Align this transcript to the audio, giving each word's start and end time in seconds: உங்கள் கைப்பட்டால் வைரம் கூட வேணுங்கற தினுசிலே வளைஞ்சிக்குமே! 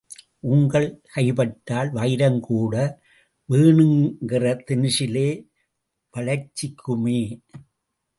உங்கள் 0.53 0.87
கைப்பட்டால் 1.13 1.89
வைரம் 1.91 2.39
கூட 2.39 2.75
வேணுங்கற 3.49 4.43
தினுசிலே 4.67 5.27
வளைஞ்சிக்குமே! 6.13 7.19